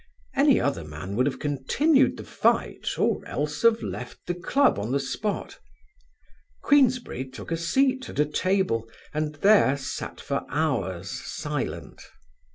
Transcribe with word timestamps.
Any 0.35 0.59
other 0.59 0.83
man 0.83 1.15
would 1.15 1.27
have 1.27 1.37
continued 1.37 2.17
the 2.17 2.23
fight 2.23 2.87
or 2.97 3.23
else 3.27 3.61
have 3.61 3.83
left 3.83 4.17
the 4.25 4.33
club 4.33 4.79
on 4.79 4.91
the 4.91 4.99
spot; 4.99 5.59
Queensberry 6.63 7.29
took 7.29 7.51
a 7.51 7.55
seat 7.55 8.09
at 8.09 8.17
a 8.19 8.25
table, 8.25 8.89
and 9.13 9.35
there 9.43 9.77
sat 9.77 10.19
for 10.19 10.43
hours 10.49 11.11
silent. 11.11 12.01